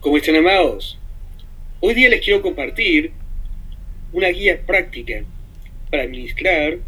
¿Cómo 0.00 0.16
están 0.16 0.36
amados? 0.36 0.96
Hoy 1.80 1.92
día 1.92 2.08
les 2.08 2.20
quiero 2.20 2.40
compartir 2.40 3.10
una 4.12 4.28
guía 4.28 4.64
práctica 4.64 5.24
para 5.90 6.04
administrar 6.04 6.78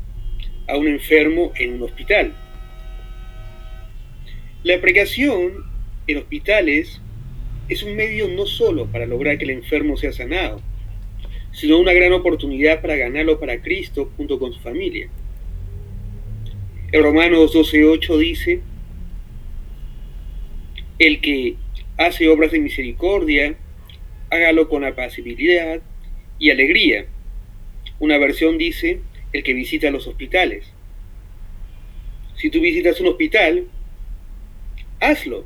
a 0.69 0.76
un 0.76 0.87
enfermo 0.87 1.51
en 1.56 1.72
un 1.72 1.83
hospital. 1.83 2.33
La 4.62 4.81
precación 4.81 5.65
en 6.06 6.19
hospitales 6.19 7.01
es 7.69 7.83
un 7.83 7.96
medio 7.96 8.28
no 8.28 8.46
solo 8.46 8.87
para 8.87 9.06
lograr 9.06 9.38
que 9.38 9.45
el 9.45 9.51
enfermo 9.51 9.97
sea 9.97 10.13
sanado, 10.13 10.63
sino 11.51 11.81
una 11.81 11.92
gran 11.92 12.13
oportunidad 12.13 12.81
para 12.81 12.95
ganarlo 12.95 13.40
para 13.40 13.61
Cristo 13.61 14.13
junto 14.17 14.38
con 14.38 14.53
su 14.53 14.61
familia. 14.61 15.08
En 16.92 17.02
Romanos 17.02 17.52
12.8 17.56 18.19
dice, 18.19 18.61
el 21.01 21.20
que 21.20 21.56
hace 22.01 22.31
obras 22.31 22.51
de 22.51 22.61
misericordia, 22.61 23.57
hágalo 24.31 24.71
con 24.71 24.87
apacibilidad 24.87 25.83
y 26.39 26.51
alegría. 26.51 27.05
Una 27.99 28.17
versión 28.17 28.57
dice, 28.57 29.01
el 29.35 29.43
que 29.43 29.53
visita 29.53 29.91
los 29.91 30.07
hospitales. 30.07 30.65
Si 32.37 32.49
tú 32.49 32.63
visitas 32.63 32.99
un 33.03 33.09
hospital, 33.09 33.67
hazlo 34.99 35.45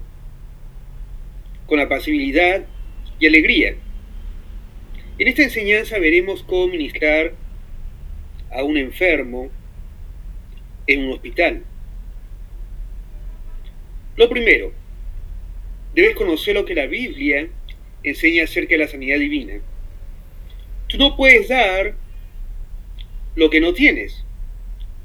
con 1.66 1.80
apacibilidad 1.80 2.64
y 3.18 3.26
alegría. 3.26 3.74
En 5.18 5.26
esta 5.26 5.42
enseñanza 5.42 5.98
veremos 5.98 6.44
cómo 6.44 6.68
ministrar 6.68 7.34
a 8.52 8.62
un 8.62 8.76
enfermo 8.76 9.50
en 10.86 11.06
un 11.06 11.14
hospital. 11.14 11.64
Lo 14.14 14.28
primero, 14.28 14.83
debes 15.94 16.16
conocer 16.16 16.54
lo 16.54 16.64
que 16.64 16.74
la 16.74 16.86
Biblia 16.86 17.48
enseña 18.02 18.44
acerca 18.44 18.74
de 18.74 18.78
la 18.78 18.88
sanidad 18.88 19.18
divina. 19.18 19.54
Tú 20.88 20.98
no 20.98 21.16
puedes 21.16 21.48
dar 21.48 21.94
lo 23.34 23.50
que 23.50 23.60
no 23.60 23.72
tienes. 23.72 24.24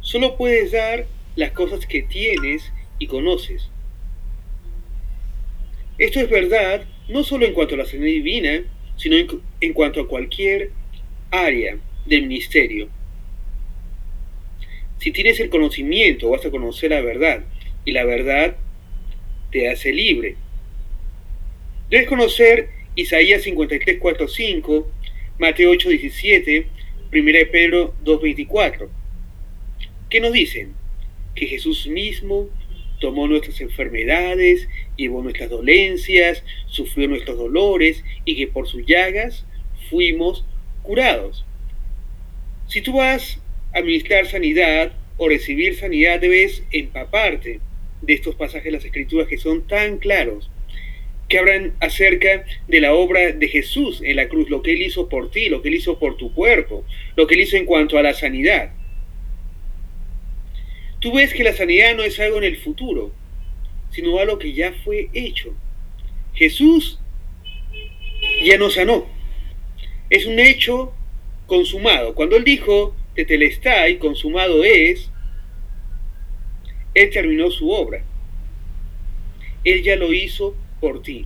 Solo 0.01 0.37
puedes 0.37 0.71
dar 0.71 1.05
las 1.35 1.51
cosas 1.51 1.85
que 1.85 2.01
tienes 2.01 2.71
y 2.99 3.07
conoces. 3.07 3.69
Esto 5.97 6.19
es 6.19 6.29
verdad 6.29 6.85
no 7.07 7.23
solo 7.23 7.45
en 7.45 7.53
cuanto 7.53 7.75
a 7.75 7.79
la 7.79 7.85
sanidad 7.85 8.05
divina, 8.05 8.63
sino 8.95 9.15
en, 9.61 9.73
cuanto 9.73 10.01
a 10.01 10.07
cualquier 10.07 10.71
área 11.31 11.77
del 12.05 12.23
ministerio. 12.23 12.89
Si 14.99 15.11
tienes 15.11 15.39
el 15.39 15.49
conocimiento, 15.49 16.29
vas 16.29 16.45
a 16.45 16.51
conocer 16.51 16.91
la 16.91 17.01
verdad, 17.01 17.43
y 17.85 17.91
la 17.93 18.03
verdad 18.03 18.57
te 19.51 19.69
hace 19.69 19.93
libre. 19.93 20.35
Debes 21.89 22.07
conocer 22.07 22.69
Isaías 22.95 23.41
53, 23.41 23.97
4, 23.99 24.27
5, 24.27 24.91
Mateo 25.39 25.71
8, 25.71 25.89
17, 25.89 26.67
1 27.11 27.23
Pedro 27.51 27.95
2, 28.03 28.21
24. 28.21 28.89
¿Qué 30.07 30.19
nos 30.19 30.31
dicen? 30.31 30.73
Que 31.33 31.47
Jesús 31.47 31.87
mismo 31.87 32.47
tomó 32.99 33.27
nuestras 33.27 33.59
enfermedades, 33.61 34.67
llevó 34.97 35.23
nuestras 35.23 35.49
dolencias, 35.49 36.43
sufrió 36.67 37.07
nuestros 37.07 37.39
dolores 37.39 38.03
y 38.23 38.35
que 38.35 38.45
por 38.45 38.67
sus 38.67 38.85
llagas 38.85 39.45
fuimos 39.89 40.45
curados. 40.83 41.43
Si 42.67 42.81
tú 42.81 42.93
vas 42.93 43.39
a 43.73 43.79
administrar 43.79 44.27
sanidad 44.27 44.93
o 45.17 45.27
recibir 45.27 45.75
sanidad, 45.75 46.19
debes 46.19 46.61
empaparte 46.71 47.61
de 48.03 48.13
estos 48.13 48.35
pasajes 48.35 48.65
de 48.65 48.71
las 48.73 48.85
Escrituras 48.85 49.27
que 49.27 49.39
son 49.39 49.65
tan 49.65 49.97
claros, 49.97 50.51
que 51.29 51.37
hablan 51.37 51.73
acerca 51.79 52.43
de 52.67 52.81
la 52.81 52.93
obra 52.93 53.31
de 53.31 53.47
Jesús 53.47 54.01
en 54.03 54.15
la 54.15 54.27
cruz, 54.27 54.49
lo 54.49 54.63
que 54.63 54.73
Él 54.73 54.81
hizo 54.81 55.07
por 55.07 55.29
ti, 55.29 55.47
lo 55.47 55.61
que 55.61 55.69
Él 55.69 55.75
hizo 55.75 55.99
por 55.99 56.17
tu 56.17 56.33
cuerpo, 56.33 56.83
lo 57.15 57.27
que 57.27 57.35
Él 57.35 57.41
hizo 57.41 57.55
en 57.55 57.65
cuanto 57.65 57.99
a 57.99 58.01
la 58.01 58.15
sanidad. 58.15 58.71
Tú 60.99 61.13
ves 61.13 61.33
que 61.33 61.43
la 61.43 61.53
sanidad 61.53 61.95
no 61.95 62.03
es 62.03 62.19
algo 62.19 62.39
en 62.39 62.45
el 62.45 62.57
futuro, 62.57 63.13
sino 63.91 64.17
algo 64.17 64.39
que 64.39 64.53
ya 64.53 64.73
fue 64.83 65.09
hecho. 65.13 65.53
Jesús 66.33 66.99
ya 68.43 68.57
nos 68.57 68.73
sanó. 68.73 69.07
Es 70.09 70.25
un 70.25 70.39
hecho 70.39 70.93
consumado. 71.45 72.15
Cuando 72.15 72.37
Él 72.37 72.43
dijo, 72.43 72.95
Tetelestai, 73.13 73.99
consumado 73.99 74.63
es, 74.63 75.11
Él 76.95 77.09
terminó 77.11 77.51
su 77.51 77.69
obra. 77.69 78.03
Él 79.63 79.83
ya 79.83 79.95
lo 79.95 80.11
hizo 80.11 80.55
por 80.79 81.01
ti. 81.01 81.25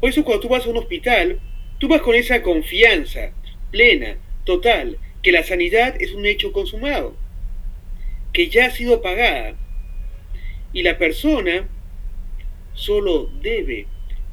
Por 0.00 0.10
eso 0.10 0.24
cuando 0.24 0.40
tú 0.40 0.48
vas 0.48 0.66
a 0.66 0.70
un 0.70 0.76
hospital, 0.76 1.40
tú 1.78 1.88
vas 1.88 2.02
con 2.02 2.14
esa 2.14 2.42
confianza 2.42 3.32
plena, 3.70 4.16
total, 4.44 4.98
que 5.22 5.32
la 5.32 5.42
sanidad 5.42 5.94
es 6.00 6.12
un 6.12 6.26
hecho 6.26 6.52
consumado 6.52 7.16
que 8.32 8.48
ya 8.48 8.66
ha 8.66 8.70
sido 8.70 9.02
pagada 9.02 9.54
y 10.72 10.82
la 10.82 10.98
persona 10.98 11.66
solo 12.74 13.30
debe 13.42 13.86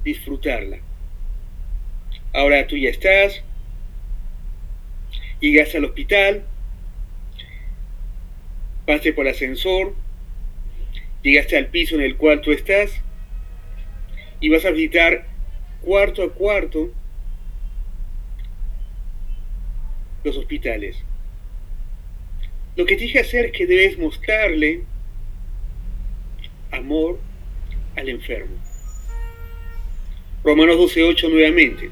disfrutarla. 0.04 0.80
Ahora 2.34 2.68
tú 2.68 2.78
ya 2.78 2.90
estás, 2.90 3.42
llegaste 5.40 5.78
al 5.78 5.86
hospital, 5.86 6.46
pasaste 8.86 9.14
por 9.14 9.26
el 9.26 9.34
ascensor, 9.34 9.96
llegaste 11.24 11.58
al 11.58 11.68
piso 11.68 11.96
en 11.96 12.02
el 12.02 12.18
cual 12.18 12.42
tú 12.42 12.52
estás 12.52 13.02
y 14.40 14.50
vas 14.50 14.66
a 14.66 14.72
visitar 14.72 15.28
cuarto 15.82 16.24
a 16.24 16.34
cuarto 16.34 16.92
los 20.24 20.38
hospitales. 20.38 20.98
Lo 22.76 22.86
que 22.86 22.96
te 22.96 23.04
dije 23.04 23.20
hacer 23.20 23.46
es 23.46 23.52
que 23.54 23.68
debes 23.68 23.98
mostrarle 23.98 24.82
amor 26.72 27.20
al 27.96 28.10
enfermo. 28.10 28.56
Romanos 30.44 30.78
12.8 30.78 31.32
nuevamente. 31.32 31.90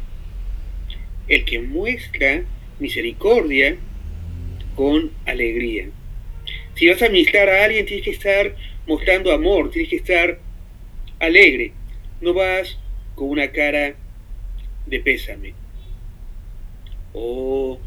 El 1.28 1.46
que 1.46 1.59
muestra 1.59 2.44
misericordia 2.80 3.78
con 4.76 5.12
alegría. 5.26 5.88
Si 6.76 6.88
vas 6.88 7.02
a 7.02 7.09
ministrar 7.09 7.50
a 7.50 7.64
alguien, 7.64 7.86
tienes 7.86 8.03
que 8.03 8.12
estar 8.12 8.56
mostrando 8.86 9.32
amor, 9.32 9.72
tienes 9.72 9.90
que 9.90 9.98
estar 9.98 10.40
alegre. 11.20 11.72
No 12.23 12.34
vas 12.34 12.78
con 13.16 13.28
una 13.31 13.51
cara 13.51 13.95
de 14.85 15.00
pésame. 15.01 15.53
Oh, 17.11 17.78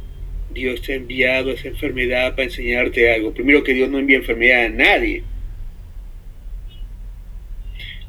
Dios 0.52 0.82
te 0.82 0.92
ha 0.92 0.97
enviado 0.97 1.52
esa 1.52 1.69
enfermedad 1.69 2.32
para 2.32 2.44
enseñarte 2.44 3.14
algo. 3.14 3.32
Primero 3.32 3.64
que 3.64 3.72
Dios 3.72 3.88
no 3.88 3.98
envía 3.98 4.19
enfermedad 4.19 4.66
a 4.66 4.69
nadie. 4.69 5.24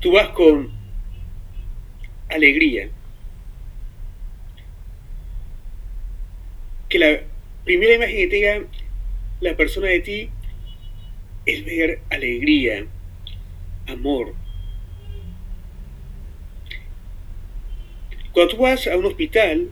Tú 0.01 0.11
vas 0.11 0.27
con 0.31 0.69
alegría. 2.27 2.89
Que 6.89 6.99
la 6.99 7.21
primera 7.63 7.95
imagen 7.95 8.17
que 8.17 8.27
tenga 8.27 8.67
la 9.39 9.55
persona 9.55 9.87
de 9.87 10.01
ti 10.01 10.29
es 11.45 11.63
ver 11.63 12.01
alegría, 12.09 12.85
amor. 13.87 14.33
Cuando 18.37 18.55
tú 18.55 18.61
vas 18.61 18.85
a 18.85 18.95
un 18.95 19.05
hospital, 19.05 19.71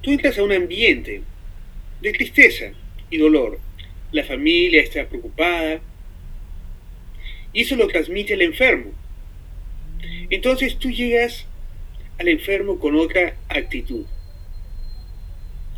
tú 0.00 0.12
entras 0.12 0.38
a 0.38 0.44
un 0.44 0.52
ambiente 0.52 1.22
de 2.00 2.12
tristeza 2.12 2.66
y 3.10 3.16
dolor. 3.16 3.58
La 4.12 4.22
familia 4.22 4.80
está 4.80 5.08
preocupada 5.08 5.80
y 7.52 7.62
eso 7.62 7.74
lo 7.74 7.88
transmite 7.88 8.34
el 8.34 8.42
enfermo. 8.42 8.92
Entonces 10.30 10.78
tú 10.78 10.88
llegas 10.88 11.46
al 12.20 12.28
enfermo 12.28 12.78
con 12.78 12.94
otra 12.94 13.34
actitud. 13.48 14.06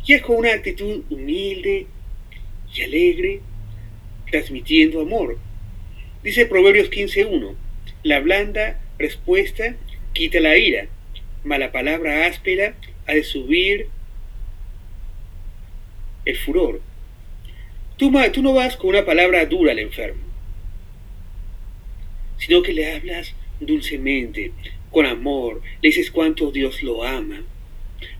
Llegas 0.05 0.23
con 0.23 0.35
una 0.35 0.53
actitud 0.53 1.05
humilde 1.09 1.87
y 2.75 2.81
alegre, 2.83 3.41
transmitiendo 4.29 5.01
amor. 5.01 5.39
Dice 6.21 6.45
Proverbios 6.45 6.91
15.1, 6.91 7.55
la 8.03 8.19
blanda 8.19 8.79
respuesta 8.99 9.75
quita 10.13 10.39
la 10.39 10.55
ira, 10.55 10.89
mala 11.43 11.71
palabra 11.71 12.25
áspera 12.27 12.75
ha 13.07 13.13
de 13.13 13.23
subir 13.23 13.87
el 16.25 16.37
furor. 16.37 16.81
Tú, 17.97 18.11
no 18.11 18.53
vas 18.53 18.77
con 18.77 18.91
una 18.91 19.05
palabra 19.05 19.45
dura 19.45 19.73
al 19.73 19.79
enfermo, 19.79 20.23
sino 22.37 22.61
que 22.61 22.71
le 22.71 22.93
hablas 22.93 23.35
dulcemente, 23.59 24.53
con 24.89 25.05
amor, 25.05 25.61
le 25.81 25.89
dices 25.89 26.09
cuánto 26.09 26.51
Dios 26.51 26.81
lo 26.81 27.03
ama, 27.03 27.43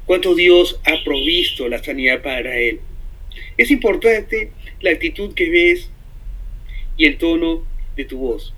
cuánto 0.06 0.36
Dios 0.36 0.80
ha 0.86 1.04
provisto 1.04 1.69
la 1.69 1.81
sanidad 1.81 2.21
para 2.21 2.57
él. 2.57 2.81
Es 3.57 3.71
importante 3.71 4.51
la 4.81 4.92
actitud 4.92 5.33
que 5.33 5.50
ves 5.50 5.89
y 6.98 7.06
el 7.06 7.18
tono 7.18 7.66
de 7.95 8.04
tu 8.04 8.18
voz. 8.18 8.54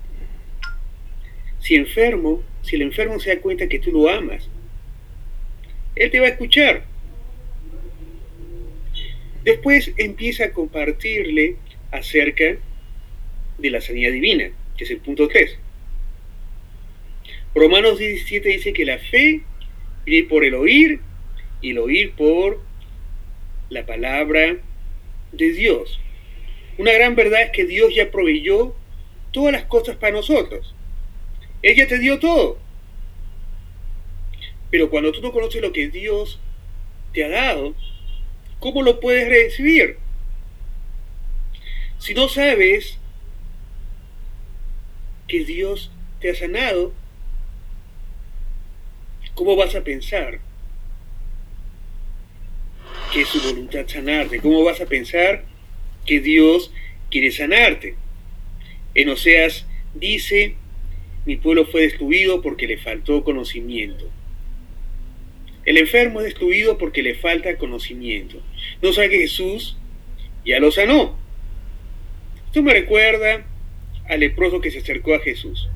Si 1.60 1.76
enfermo, 1.76 2.42
si 2.62 2.74
el 2.74 2.82
enfermo 2.82 3.20
se 3.20 3.34
da 3.34 3.40
cuenta 3.40 3.68
que 3.68 3.78
tú 3.78 3.92
lo 3.92 4.08
amas, 4.08 4.48
Él 5.96 6.10
te 6.10 6.20
va 6.20 6.26
a 6.26 6.30
escuchar. 6.30 6.84
Después 9.44 9.92
empieza 9.96 10.44
a 10.46 10.52
compartirle 10.52 11.56
acerca 11.90 12.56
de 13.58 13.70
la 13.70 13.80
sanidad 13.80 14.12
divina, 14.12 14.50
que 14.76 14.84
es 14.84 14.90
el 14.90 14.98
punto 14.98 15.28
3. 15.28 15.58
Romanos 17.54 17.98
17 17.98 18.48
dice 18.48 18.72
que 18.72 18.84
la 18.84 18.98
fe 18.98 19.42
viene 20.06 20.28
por 20.28 20.44
el 20.44 20.54
oír 20.54 21.00
y 21.60 21.70
el 21.70 21.78
oír 21.78 22.12
por 22.12 22.60
la 23.68 23.84
palabra 23.84 24.56
de 25.32 25.52
Dios. 25.52 25.98
Una 26.78 26.92
gran 26.92 27.14
verdad 27.14 27.42
es 27.42 27.50
que 27.50 27.66
Dios 27.66 27.94
ya 27.94 28.10
proveyó 28.10 28.74
todas 29.32 29.52
las 29.52 29.64
cosas 29.64 29.96
para 29.96 30.12
nosotros. 30.12 30.74
Ella 31.62 31.86
te 31.86 31.98
dio 31.98 32.18
todo. 32.18 32.58
Pero 34.72 34.88
cuando 34.88 35.12
tú 35.12 35.20
no 35.20 35.32
conoces 35.32 35.60
lo 35.60 35.70
que 35.70 35.88
Dios 35.88 36.40
te 37.12 37.22
ha 37.24 37.28
dado, 37.28 37.74
¿cómo 38.58 38.82
lo 38.82 39.00
puedes 39.00 39.28
recibir? 39.28 39.98
Si 41.98 42.14
no 42.14 42.26
sabes 42.26 42.98
que 45.28 45.44
Dios 45.44 45.90
te 46.20 46.30
ha 46.30 46.34
sanado, 46.34 46.94
¿cómo 49.34 49.56
vas 49.56 49.74
a 49.74 49.84
pensar 49.84 50.40
que 53.12 53.20
es 53.20 53.28
su 53.28 53.42
voluntad 53.42 53.86
sanarte? 53.86 54.40
¿Cómo 54.40 54.64
vas 54.64 54.80
a 54.80 54.86
pensar 54.86 55.44
que 56.06 56.20
Dios 56.20 56.72
quiere 57.10 57.30
sanarte? 57.30 57.96
En 58.94 59.10
Oseas 59.10 59.66
dice, 59.92 60.56
mi 61.26 61.36
pueblo 61.36 61.66
fue 61.66 61.82
destruido 61.82 62.40
porque 62.40 62.66
le 62.66 62.78
faltó 62.78 63.22
conocimiento. 63.22 64.10
El 65.64 65.78
enfermo 65.78 66.20
es 66.20 66.26
destruido 66.26 66.78
porque 66.78 67.02
le 67.02 67.14
falta 67.14 67.56
conocimiento. 67.56 68.40
No 68.80 68.92
sabe 68.92 69.10
que 69.10 69.18
Jesús 69.18 69.76
ya 70.44 70.58
lo 70.58 70.72
sanó. 70.72 71.16
Esto 72.46 72.62
me 72.62 72.72
recuerda 72.72 73.46
al 74.08 74.20
leproso 74.20 74.60
que 74.60 74.70
se 74.70 74.78
acercó 74.78 75.14
a 75.14 75.20
Jesús. 75.20 75.68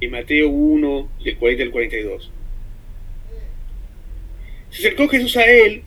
En 0.00 0.10
Mateo 0.10 0.48
1, 0.48 1.08
del 1.22 1.36
40 1.36 1.62
al 1.64 1.70
42. 1.70 2.30
Se 4.70 4.78
acercó 4.78 5.08
Jesús 5.08 5.36
a 5.36 5.44
él 5.44 5.82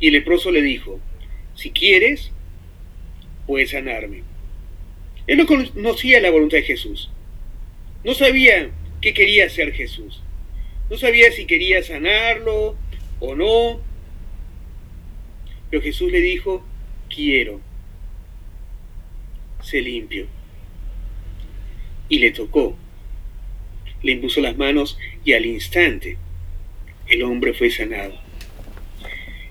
y 0.00 0.08
el 0.08 0.14
leproso 0.14 0.50
le 0.50 0.62
dijo, 0.62 1.00
si 1.54 1.70
quieres, 1.70 2.32
puedes 3.46 3.70
sanarme. 3.70 4.22
Él 5.26 5.36
no 5.36 5.46
conocía 5.46 6.20
la 6.20 6.30
voluntad 6.30 6.56
de 6.56 6.62
Jesús. 6.62 7.10
No 8.02 8.14
sabía 8.14 8.70
qué 9.00 9.12
quería 9.12 9.46
hacer 9.46 9.72
Jesús. 9.72 10.22
No 10.90 10.96
sabía 10.96 11.30
si 11.32 11.44
quería 11.44 11.82
sanarlo 11.82 12.76
o 13.20 13.34
no. 13.34 13.80
Pero 15.70 15.82
Jesús 15.82 16.10
le 16.10 16.20
dijo, 16.20 16.64
quiero. 17.14 17.60
Se 19.62 19.82
limpio. 19.82 20.26
Y 22.08 22.18
le 22.20 22.30
tocó. 22.30 22.76
Le 24.02 24.12
impuso 24.12 24.40
las 24.40 24.56
manos 24.56 24.98
y 25.24 25.32
al 25.32 25.44
instante 25.44 26.16
el 27.06 27.22
hombre 27.22 27.52
fue 27.52 27.70
sanado. 27.70 28.14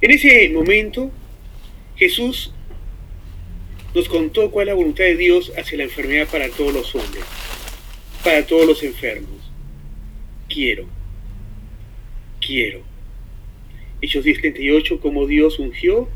En 0.01 0.11
ese 0.11 0.49
momento 0.49 1.11
Jesús 1.97 2.53
nos 3.93 4.07
contó 4.07 4.51
cuál 4.51 4.67
es 4.67 4.71
la 4.71 4.75
voluntad 4.75 5.03
de 5.03 5.17
Dios 5.17 5.51
hacia 5.57 5.79
la 5.79 5.83
enfermedad 5.83 6.27
para 6.29 6.49
todos 6.49 6.73
los 6.73 6.95
hombres, 6.95 7.23
para 8.23 8.45
todos 8.45 8.65
los 8.65 8.83
enfermos. 8.83 9.51
Quiero 10.47 10.96
quiero. 12.47 12.81
Hechos 14.01 14.23
10:38, 14.23 15.01
como 15.01 15.27
Dios 15.27 15.59
ungió 15.59 16.07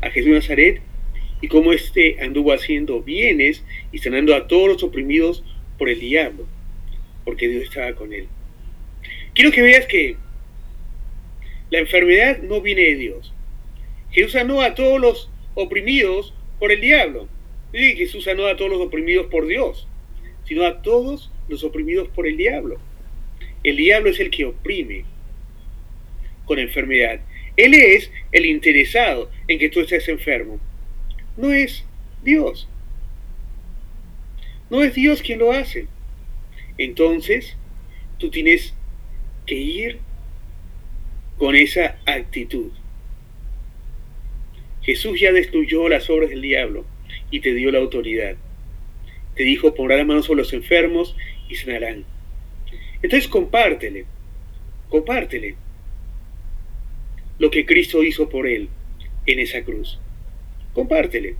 a 0.00 0.10
Jesús 0.10 0.30
de 0.30 0.36
Nazaret 0.36 0.80
y 1.42 1.48
cómo 1.48 1.72
éste 1.72 2.22
anduvo 2.22 2.52
haciendo 2.52 3.02
bienes 3.02 3.62
y 3.92 3.98
sanando 3.98 4.34
a 4.34 4.46
todos 4.48 4.68
los 4.68 4.82
oprimidos 4.82 5.44
por 5.78 5.90
el 5.90 6.00
diablo, 6.00 6.46
porque 7.24 7.48
Dios 7.48 7.64
estaba 7.64 7.94
con 7.94 8.14
él. 8.14 8.28
Quiero 9.34 9.50
que 9.50 9.60
veas 9.60 9.86
que 9.86 10.16
la 11.70 11.80
enfermedad 11.80 12.38
no 12.38 12.62
viene 12.62 12.82
de 12.82 12.96
Dios. 12.96 13.34
Jesús 14.10 14.32
sanó 14.32 14.62
a 14.62 14.74
todos 14.74 15.00
los 15.00 15.30
oprimidos 15.54 16.32
por 16.58 16.72
el 16.72 16.80
diablo. 16.80 17.28
No 17.72 17.80
Jesús 17.80 18.24
sanó 18.24 18.46
a 18.46 18.56
todos 18.56 18.70
los 18.70 18.80
oprimidos 18.80 19.26
por 19.26 19.46
Dios, 19.46 19.86
sino 20.44 20.64
a 20.64 20.80
todos 20.82 21.30
los 21.48 21.64
oprimidos 21.64 22.08
por 22.08 22.26
el 22.26 22.36
diablo. 22.36 22.78
El 23.64 23.76
diablo 23.76 24.10
es 24.10 24.20
el 24.20 24.30
que 24.30 24.44
oprime, 24.44 25.04
con 26.44 26.58
enfermedad. 26.58 27.20
Él 27.56 27.74
es 27.74 28.10
el 28.32 28.46
interesado 28.46 29.30
en 29.48 29.58
que 29.58 29.68
tú 29.68 29.80
estés 29.80 30.08
enfermo. 30.08 30.58
No 31.36 31.52
es 31.52 31.84
Dios. 32.22 32.68
No 34.70 34.82
es 34.82 34.94
Dios 34.94 35.22
quien 35.22 35.38
lo 35.38 35.52
hace. 35.52 35.86
Entonces, 36.78 37.56
tú 38.18 38.30
tienes 38.30 38.74
que 39.46 39.54
ir 39.54 39.98
con 41.38 41.54
esa 41.54 41.98
actitud. 42.06 42.70
Jesús 44.82 45.20
ya 45.20 45.32
destruyó 45.32 45.88
las 45.88 46.10
obras 46.10 46.30
del 46.30 46.42
diablo 46.42 46.84
y 47.30 47.40
te 47.40 47.54
dio 47.54 47.70
la 47.70 47.78
autoridad. 47.78 48.36
Te 49.34 49.42
dijo, 49.42 49.74
pondrá 49.74 49.96
las 49.96 50.06
manos 50.06 50.26
sobre 50.26 50.42
los 50.42 50.52
enfermos 50.52 51.16
y 51.48 51.54
sanarán. 51.54 52.04
Entonces 53.02 53.28
compártele, 53.28 54.06
compártele 54.88 55.56
lo 57.38 57.50
que 57.50 57.66
Cristo 57.66 58.02
hizo 58.02 58.28
por 58.28 58.46
él 58.46 58.68
en 59.26 59.38
esa 59.38 59.62
cruz. 59.62 59.98
Compártele. 60.72 61.36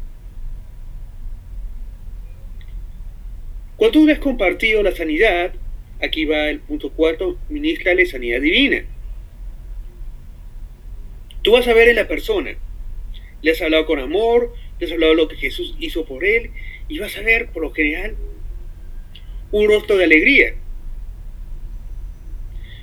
Cuando 3.76 4.00
tú 4.00 4.10
has 4.10 4.18
compartido 4.18 4.82
la 4.82 4.92
sanidad, 4.92 5.52
aquí 6.00 6.24
va 6.24 6.48
el 6.48 6.60
punto 6.60 6.90
cuarto, 6.90 7.38
ministrale 7.48 8.06
sanidad 8.06 8.40
divina. 8.40 8.84
Tú 11.42 11.52
vas 11.52 11.66
a 11.68 11.74
ver 11.74 11.88
en 11.88 11.96
la 11.96 12.08
persona. 12.08 12.54
Le 13.42 13.50
has 13.50 13.60
hablado 13.60 13.84
con 13.84 13.98
amor, 13.98 14.54
le 14.78 14.86
has 14.86 14.92
hablado 14.92 15.14
lo 15.14 15.28
que 15.28 15.36
Jesús 15.36 15.76
hizo 15.78 16.06
por 16.06 16.24
él, 16.24 16.50
y 16.88 16.98
vas 16.98 17.16
a 17.16 17.22
ver, 17.22 17.48
por 17.50 17.62
lo 17.62 17.72
general, 17.72 18.16
un 19.50 19.68
rostro 19.68 19.96
de 19.96 20.04
alegría. 20.04 20.54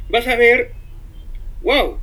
Vas 0.10 0.28
a 0.28 0.36
ver, 0.36 0.74
wow, 1.64 2.00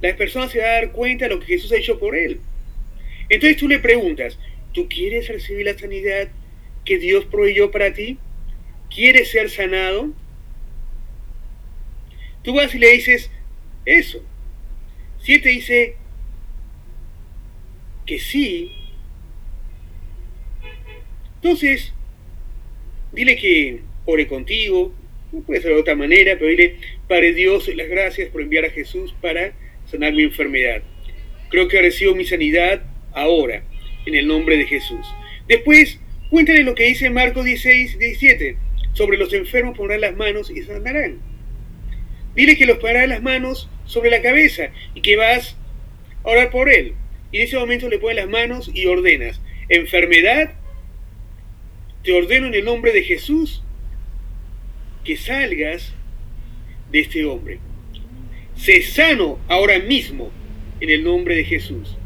la 0.00 0.16
persona 0.16 0.48
se 0.48 0.60
va 0.60 0.66
a 0.66 0.72
dar 0.74 0.92
cuenta 0.92 1.26
de 1.26 1.34
lo 1.34 1.40
que 1.40 1.46
Jesús 1.46 1.72
ha 1.72 1.76
hecho 1.76 1.98
por 1.98 2.16
él. 2.16 2.40
Entonces 3.28 3.56
tú 3.56 3.68
le 3.68 3.78
preguntas, 3.78 4.38
¿tú 4.72 4.88
quieres 4.88 5.28
recibir 5.28 5.66
la 5.66 5.78
sanidad 5.78 6.28
que 6.84 6.98
Dios 6.98 7.24
proveyó 7.24 7.70
para 7.70 7.92
ti? 7.92 8.18
¿Quieres 8.94 9.30
ser 9.30 9.50
sanado? 9.50 10.12
Tú 12.42 12.54
vas 12.54 12.74
y 12.74 12.78
le 12.78 12.92
dices 12.92 13.30
eso. 13.84 14.24
Si 15.22 15.34
él 15.34 15.42
te 15.42 15.48
dice 15.50 15.96
que 18.06 18.18
sí, 18.18 18.72
entonces 21.34 21.92
dile 23.12 23.36
que 23.36 23.80
ore 24.06 24.26
contigo, 24.26 24.94
no 25.32 25.40
puede 25.42 25.60
ser 25.60 25.74
de 25.74 25.80
otra 25.80 25.94
manera, 25.94 26.36
pero 26.38 26.50
dile, 26.50 26.76
Padre 27.06 27.34
Dios, 27.34 27.68
las 27.74 27.88
gracias 27.88 28.30
por 28.30 28.40
enviar 28.40 28.64
a 28.64 28.70
Jesús 28.70 29.14
para 29.20 29.52
sanar 29.90 30.12
mi 30.12 30.22
enfermedad. 30.22 30.82
Creo 31.48 31.68
que 31.68 31.80
recibo 31.80 32.14
mi 32.14 32.24
sanidad 32.24 32.82
ahora, 33.12 33.62
en 34.06 34.14
el 34.14 34.26
nombre 34.26 34.56
de 34.56 34.66
Jesús. 34.66 35.06
Después, 35.48 35.98
cuéntale 36.30 36.62
lo 36.62 36.74
que 36.74 36.84
dice 36.84 37.10
Marcos 37.10 37.44
16, 37.44 37.98
17. 37.98 38.56
Sobre 38.92 39.16
los 39.16 39.32
enfermos 39.32 39.76
pondrán 39.76 40.00
las 40.00 40.16
manos 40.16 40.50
y 40.50 40.62
sanarán. 40.62 41.20
Dile 42.34 42.56
que 42.56 42.66
los 42.66 42.78
pondrán 42.78 43.08
las 43.08 43.22
manos 43.22 43.68
sobre 43.86 44.10
la 44.10 44.22
cabeza 44.22 44.70
y 44.94 45.00
que 45.00 45.16
vas 45.16 45.56
a 46.24 46.28
orar 46.28 46.50
por 46.50 46.68
él. 46.68 46.94
Y 47.32 47.38
en 47.38 47.44
ese 47.44 47.58
momento 47.58 47.88
le 47.88 47.98
pones 47.98 48.16
las 48.16 48.28
manos 48.28 48.70
y 48.72 48.86
ordenas. 48.86 49.40
Enfermedad, 49.68 50.52
te 52.02 52.12
ordeno 52.12 52.46
en 52.46 52.54
el 52.54 52.64
nombre 52.64 52.92
de 52.92 53.02
Jesús 53.02 53.62
que 55.04 55.16
salgas 55.16 55.94
de 56.90 57.00
este 57.00 57.24
hombre. 57.24 57.58
Sé 58.58 58.82
sano 58.82 59.38
ahora 59.48 59.78
mismo 59.78 60.32
en 60.80 60.90
el 60.90 61.04
nombre 61.04 61.36
de 61.36 61.44
Jesús. 61.44 61.96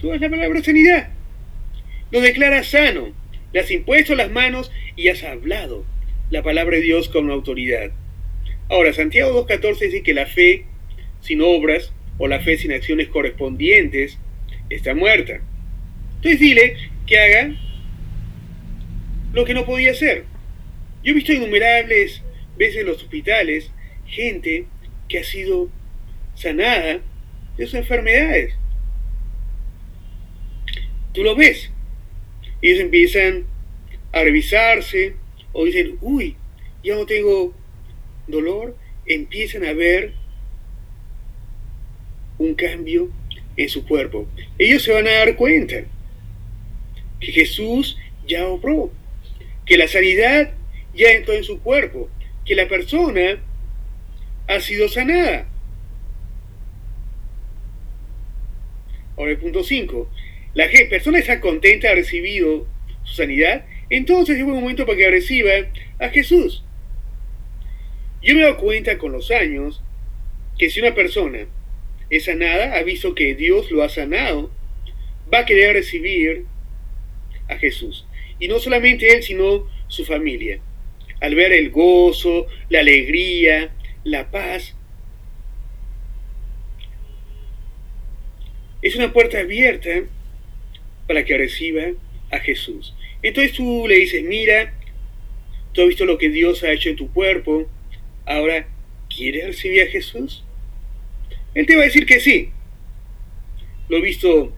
Tú 0.00 0.12
la 0.12 0.30
palabra 0.30 0.62
sanidad. 0.62 1.10
Lo 2.10 2.20
declaras 2.20 2.68
sano. 2.68 3.12
Le 3.52 3.60
has 3.60 3.70
impuesto 3.70 4.14
las 4.14 4.30
manos 4.30 4.72
y 4.96 5.08
has 5.08 5.22
hablado 5.24 5.84
la 6.30 6.42
palabra 6.42 6.76
de 6.76 6.82
Dios 6.82 7.08
con 7.08 7.30
autoridad. 7.30 7.90
Ahora, 8.68 8.92
Santiago 8.92 9.46
2.14 9.46 9.78
dice 9.78 10.02
que 10.02 10.14
la 10.14 10.26
fe 10.26 10.64
sin 11.20 11.42
obras 11.42 11.92
o 12.18 12.26
la 12.26 12.40
fe 12.40 12.56
sin 12.56 12.72
acciones 12.72 13.08
correspondientes 13.08 14.18
está 14.70 14.94
muerta. 14.94 15.40
Entonces 16.16 16.40
dile 16.40 16.76
que 17.06 17.18
haga 17.18 17.54
lo 19.34 19.44
que 19.44 19.54
no 19.54 19.66
podía 19.66 19.90
hacer. 19.90 20.24
Yo 21.04 21.12
he 21.12 21.14
visto 21.14 21.32
innumerables 21.32 22.22
ves 22.56 22.74
en 22.76 22.86
los 22.86 23.02
hospitales 23.02 23.70
gente 24.06 24.66
que 25.08 25.18
ha 25.18 25.24
sido 25.24 25.68
sanada 26.34 27.00
de 27.56 27.64
sus 27.64 27.74
enfermedades. 27.74 28.54
Tú 31.12 31.22
lo 31.22 31.34
ves. 31.34 31.70
Ellos 32.60 32.80
empiezan 32.80 33.46
a 34.12 34.22
revisarse 34.22 35.14
o 35.52 35.64
dicen, 35.64 35.96
uy, 36.00 36.36
ya 36.84 36.94
no 36.94 37.06
tengo 37.06 37.54
dolor. 38.26 38.76
Empiezan 39.06 39.64
a 39.64 39.72
ver 39.72 40.14
un 42.38 42.54
cambio 42.54 43.10
en 43.56 43.68
su 43.68 43.86
cuerpo. 43.86 44.26
Ellos 44.58 44.82
se 44.82 44.92
van 44.92 45.06
a 45.06 45.12
dar 45.12 45.36
cuenta 45.36 45.84
que 47.20 47.32
Jesús 47.32 47.96
ya 48.26 48.46
obró, 48.46 48.92
que 49.64 49.78
la 49.78 49.88
sanidad 49.88 50.52
ya 50.94 51.10
entró 51.12 51.34
en 51.34 51.44
su 51.44 51.60
cuerpo, 51.60 52.10
que 52.44 52.54
la 52.54 52.68
persona 52.68 53.38
ha 54.48 54.60
sido 54.60 54.88
sanada. 54.88 55.46
Ahora 59.16 59.32
el 59.32 59.38
punto 59.38 59.62
5. 59.62 60.10
La 60.54 60.68
persona 60.90 61.18
está 61.18 61.40
contenta, 61.40 61.90
ha 61.90 61.94
recibido 61.94 62.66
su 63.04 63.14
sanidad, 63.14 63.66
entonces 63.90 64.36
es 64.36 64.44
buen 64.44 64.60
momento 64.60 64.86
para 64.86 64.98
que 64.98 65.10
reciba 65.10 65.50
a 65.98 66.08
Jesús. 66.08 66.64
Yo 68.22 68.34
me 68.34 68.40
he 68.40 68.44
dado 68.44 68.56
cuenta 68.56 68.98
con 68.98 69.12
los 69.12 69.30
años 69.30 69.82
que 70.58 70.70
si 70.70 70.80
una 70.80 70.94
persona 70.94 71.46
es 72.10 72.24
sanada, 72.24 72.76
ha 72.76 72.82
visto 72.82 73.14
que 73.14 73.34
Dios 73.34 73.70
lo 73.70 73.82
ha 73.82 73.88
sanado, 73.88 74.50
va 75.32 75.40
a 75.40 75.46
querer 75.46 75.74
recibir 75.74 76.44
a 77.48 77.56
Jesús. 77.56 78.06
Y 78.38 78.48
no 78.48 78.58
solamente 78.58 79.14
él, 79.14 79.22
sino 79.22 79.68
su 79.88 80.04
familia. 80.04 80.58
Al 81.20 81.34
ver 81.34 81.52
el 81.52 81.70
gozo, 81.70 82.46
la 82.68 82.80
alegría, 82.80 83.74
la 84.06 84.30
paz. 84.30 84.76
Es 88.80 88.94
una 88.94 89.12
puerta 89.12 89.40
abierta 89.40 89.90
para 91.08 91.24
que 91.24 91.36
reciba 91.36 91.82
a 92.30 92.38
Jesús. 92.38 92.94
Entonces 93.22 93.52
tú 93.52 93.86
le 93.88 93.96
dices, 93.96 94.22
mira, 94.22 94.72
tú 95.72 95.82
has 95.82 95.88
visto 95.88 96.04
lo 96.04 96.18
que 96.18 96.28
Dios 96.28 96.62
ha 96.62 96.70
hecho 96.70 96.88
en 96.88 96.96
tu 96.96 97.12
cuerpo, 97.12 97.68
ahora, 98.24 98.68
¿quieres 99.14 99.46
recibir 99.46 99.82
a 99.82 99.90
Jesús? 99.90 100.44
Él 101.54 101.66
te 101.66 101.74
va 101.74 101.82
a 101.82 101.86
decir 101.86 102.06
que 102.06 102.20
sí. 102.20 102.50
Lo 103.88 103.96
he 103.96 104.02
visto 104.02 104.52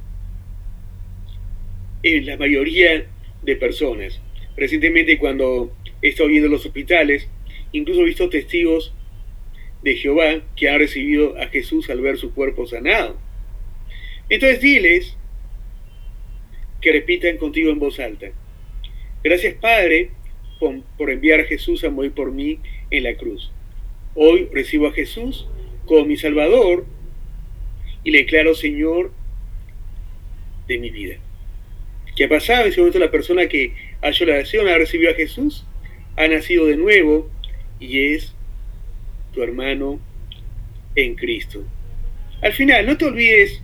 en 2.03 2.27
la 2.27 2.37
mayoría 2.37 3.07
de 3.43 3.57
personas. 3.57 4.21
Recientemente 4.59 5.19
cuando 5.19 5.75
he 6.03 6.09
estado 6.09 6.29
viendo 6.29 6.49
los 6.49 6.67
hospitales, 6.67 7.29
incluso 7.73 8.03
he 8.03 8.07
visto 8.07 8.29
testigos 8.29 8.93
de 9.83 9.97
Jehová 9.97 10.43
que 10.57 10.69
han 10.69 10.79
recibido 10.79 11.39
a 11.39 11.47
Jesús 11.49 11.89
al 11.91 12.01
ver 12.01 12.19
su 12.19 12.33
cuerpo 12.35 12.67
sanado. 12.67 13.17
Entonces 14.29 14.61
diles 14.61 15.17
que 16.81 16.93
repitan 16.93 17.37
contigo 17.37 17.71
en 17.71 17.79
voz 17.79 17.99
alta. 18.01 18.29
Gracias 19.23 19.55
Padre 19.55 20.11
por, 20.59 20.83
por, 20.97 21.11
enviar 21.11 21.41
a 21.41 21.45
Jesús 21.45 21.85
a 21.85 21.91
morir 21.91 22.13
por 22.13 22.33
mí 22.33 22.59
en 22.91 23.05
la 23.05 23.15
cruz. 23.15 23.51
Hoy 24.15 24.49
recibo 24.53 24.89
a 24.89 24.93
Jesús 24.93 25.49
como 25.87 26.05
mi 26.05 26.17
Salvador 26.17 26.87
y 28.05 28.11
le 28.11 28.19
declaro 28.19 28.55
Señor 28.55 29.13
de 30.67 30.79
mi 30.79 30.91
vida. 30.91 31.17
¿Qué 32.15 32.25
ha 32.25 32.29
pasado? 32.29 32.63
En 32.63 32.69
ese 32.69 32.81
momento 32.81 32.99
la 32.99 33.11
persona 33.11 33.49
que 33.49 33.75
ha 34.03 34.11
hecho 34.11 34.25
la 34.25 34.35
oración 34.35 34.69
ha 34.69 34.77
recibido 34.77 35.11
a 35.11 35.15
Jesús, 35.15 35.65
ha 36.17 36.27
nacido 36.29 36.67
de 36.67 36.77
nuevo 36.77 37.31
y 37.81 38.13
es 38.13 38.35
tu 39.33 39.43
hermano 39.43 40.01
en 40.95 41.15
Cristo. 41.15 41.65
Al 42.43 42.53
final, 42.53 42.87
no 42.87 42.97
te 42.97 43.05
olvides 43.05 43.63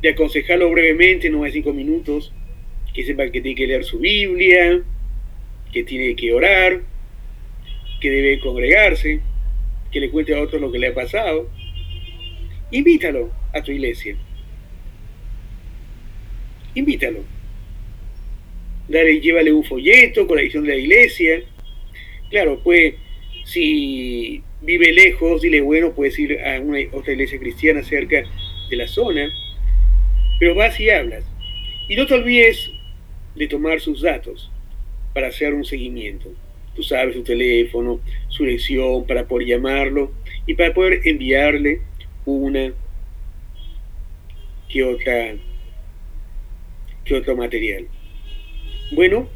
de 0.00 0.10
aconsejarlo 0.10 0.70
brevemente, 0.70 1.30
no 1.30 1.40
más 1.40 1.52
cinco 1.52 1.72
minutos, 1.72 2.32
que 2.94 3.04
sepa 3.04 3.30
que 3.30 3.40
tiene 3.40 3.56
que 3.56 3.66
leer 3.66 3.84
su 3.84 3.98
Biblia, 3.98 4.82
que 5.72 5.82
tiene 5.82 6.14
que 6.14 6.32
orar, 6.32 6.82
que 8.00 8.10
debe 8.10 8.40
congregarse, 8.40 9.20
que 9.90 10.00
le 10.00 10.10
cuente 10.10 10.34
a 10.34 10.42
otros 10.42 10.60
lo 10.60 10.70
que 10.70 10.78
le 10.78 10.88
ha 10.88 10.94
pasado. 10.94 11.50
Invítalo 12.70 13.32
a 13.52 13.62
tu 13.62 13.72
iglesia 13.72 14.16
invítalo. 16.78 17.24
Dale, 18.88 19.20
llévale 19.20 19.52
un 19.52 19.64
folleto 19.64 20.26
con 20.26 20.36
la 20.36 20.42
edición 20.42 20.64
de 20.64 20.70
la 20.70 20.76
iglesia. 20.76 21.42
Claro, 22.30 22.60
pues 22.62 22.94
si 23.48 24.42
vive 24.60 24.92
lejos, 24.92 25.40
dile, 25.40 25.62
bueno, 25.62 25.94
puedes 25.94 26.18
ir 26.18 26.38
a 26.42 26.60
una 26.60 26.80
otra 26.92 27.14
iglesia 27.14 27.38
cristiana 27.38 27.82
cerca 27.82 28.22
de 28.68 28.76
la 28.76 28.86
zona, 28.86 29.32
pero 30.38 30.54
vas 30.54 30.78
y 30.78 30.90
hablas. 30.90 31.24
Y 31.88 31.96
no 31.96 32.06
te 32.06 32.12
olvides 32.12 32.70
de 33.34 33.48
tomar 33.48 33.80
sus 33.80 34.02
datos 34.02 34.50
para 35.14 35.28
hacer 35.28 35.54
un 35.54 35.64
seguimiento. 35.64 36.30
Tú 36.76 36.82
sabes 36.82 37.14
su 37.14 37.22
teléfono, 37.22 38.00
su 38.28 38.44
dirección, 38.44 39.06
para 39.06 39.26
poder 39.26 39.48
llamarlo 39.48 40.12
y 40.46 40.52
para 40.52 40.74
poder 40.74 41.00
enviarle 41.04 41.80
una 42.26 42.74
que 44.68 44.84
otra 44.84 45.34
otro 47.10 47.34
material. 47.34 47.88
Bueno, 48.92 49.26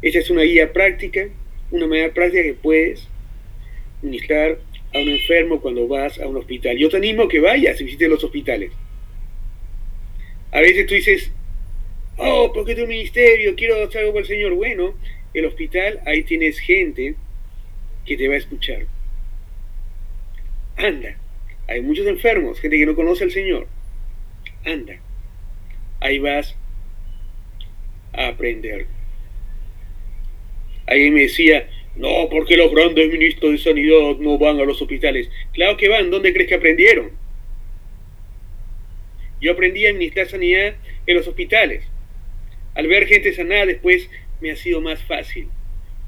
esta 0.00 0.20
es 0.20 0.30
una 0.30 0.42
guía 0.42 0.72
práctica, 0.72 1.28
una 1.70 1.86
manera 1.86 2.12
práctica 2.12 2.42
que 2.42 2.54
puedes 2.54 3.08
ministrar 4.02 4.58
a 4.94 4.98
un 4.98 5.08
enfermo 5.08 5.60
cuando 5.60 5.88
vas 5.88 6.18
a 6.18 6.26
un 6.26 6.36
hospital. 6.36 6.76
Yo 6.78 6.88
te 6.88 6.96
animo 6.96 7.28
que 7.28 7.40
vayas 7.40 7.80
y 7.80 7.84
visites 7.84 8.08
los 8.08 8.22
hospitales. 8.22 8.72
A 10.52 10.60
veces 10.60 10.86
tú 10.86 10.94
dices, 10.94 11.30
oh, 12.18 12.52
porque 12.54 12.74
tu 12.74 12.86
ministerio, 12.86 13.54
quiero 13.56 13.82
hacer 13.82 14.02
algo 14.02 14.12
por 14.12 14.22
el 14.22 14.28
Señor. 14.28 14.54
Bueno, 14.54 14.94
el 15.34 15.44
hospital, 15.44 16.00
ahí 16.06 16.22
tienes 16.22 16.58
gente 16.58 17.14
que 18.04 18.16
te 18.16 18.28
va 18.28 18.34
a 18.34 18.38
escuchar. 18.38 18.86
Anda, 20.76 21.18
hay 21.66 21.80
muchos 21.80 22.06
enfermos, 22.06 22.60
gente 22.60 22.78
que 22.78 22.86
no 22.86 22.94
conoce 22.94 23.24
al 23.24 23.30
Señor. 23.32 23.66
Anda 24.64 25.00
ahí 26.00 26.18
vas 26.18 26.54
a 28.12 28.28
aprender. 28.28 28.86
Ahí 30.86 31.10
me 31.10 31.22
decía, 31.22 31.68
no, 31.96 32.28
porque 32.30 32.56
los 32.56 32.70
grandes 32.72 33.10
ministros 33.10 33.52
de 33.52 33.58
sanidad 33.58 34.16
no 34.18 34.38
van 34.38 34.60
a 34.60 34.64
los 34.64 34.80
hospitales. 34.80 35.30
Claro 35.52 35.76
que 35.76 35.88
van, 35.88 36.10
¿dónde 36.10 36.32
crees 36.32 36.48
que 36.48 36.54
aprendieron? 36.54 37.10
Yo 39.40 39.52
aprendí 39.52 39.86
a 39.86 39.90
administrar 39.90 40.28
sanidad 40.28 40.74
en 41.06 41.16
los 41.16 41.26
hospitales. 41.26 41.84
Al 42.74 42.86
ver 42.86 43.06
gente 43.06 43.32
sanada 43.32 43.66
después 43.66 44.10
me 44.40 44.50
ha 44.50 44.56
sido 44.56 44.80
más 44.80 45.02
fácil, 45.02 45.48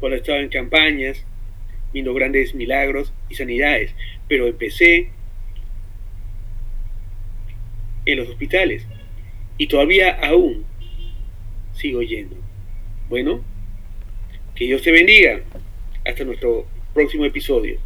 cuando 0.00 0.16
estaba 0.16 0.38
en 0.38 0.48
campañas, 0.48 1.24
viendo 1.92 2.12
grandes 2.14 2.54
milagros 2.54 3.12
y 3.28 3.34
sanidades. 3.34 3.94
Pero 4.28 4.46
empecé 4.46 5.10
en 8.04 8.18
los 8.18 8.28
hospitales 8.28 8.86
y 9.56 9.66
todavía 9.66 10.10
aún 10.10 10.64
sigo 11.72 12.02
yendo. 12.02 12.36
Bueno, 13.08 13.44
que 14.58 14.64
Dios 14.64 14.82
te 14.82 14.90
bendiga. 14.90 15.40
Hasta 16.04 16.24
nuestro 16.24 16.66
próximo 16.92 17.24
episodio. 17.24 17.78